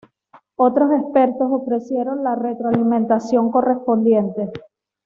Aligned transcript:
Otros 0.55 0.91
expertos 0.93 1.47
ofrecieron 1.51 2.23
la 2.23 2.33
retroalimentación 2.33 3.51
correspondiente. 3.51 4.49